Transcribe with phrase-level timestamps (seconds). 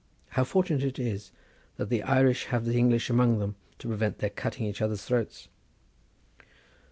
[0.29, 1.29] "How fortunate it is
[1.77, 5.47] that the Irish have the English among them, to prevent their cutting each other's throats."